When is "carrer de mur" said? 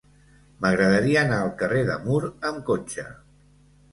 1.59-2.21